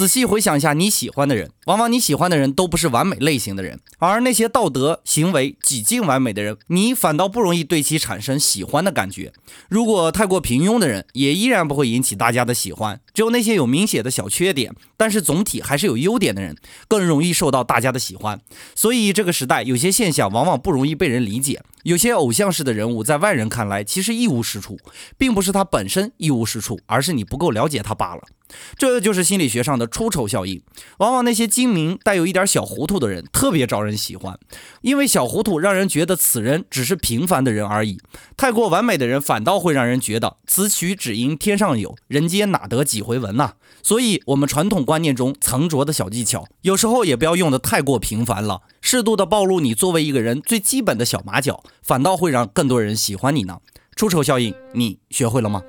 [0.00, 9.30] 仔细回想一下你喜欢的人，往往你喜欢的人都不是完美类型的人，而那些道德行为几近完美的人，你反倒不容易对其产生喜欢的感觉。
[9.68, 12.98] 如果太过平庸的人，也依然不会引起大家的喜欢。
[13.12, 16.56] 只有那些有明显的小缺点，但是总体还是有优点的人，
[16.88, 18.40] 更容易受到大家的喜欢。
[18.74, 21.62] 所以这个时代有些现象往往不容易被人理解。
[21.82, 24.78] 有些偶像式的人物在外人看来其实一无是处，
[25.18, 28.22] 并不是他本身一无是处，而是你不够了解他罢了。
[28.76, 30.62] 这就是心理学上的出丑效应。
[30.98, 34.38] 往往那些精明、带有一点小糊涂的人特别招人喜欢，
[34.82, 37.96] 因为小糊涂让人觉得此人只是平凡的人而已；
[38.36, 43.54] 太过完美的人反倒会让人觉得此曲只应天上有人间哪得几回闻呐。
[43.82, 48.62] 所以，我们传统观念中藏拙的小技巧，有时候也不要用的太过频繁了。
[48.82, 53.60] 适度的暴露你作为一个人最基本的小马脚，反倒会让更多人喜欢你呢。
[53.96, 55.62] 出丑效应，你学会了吗？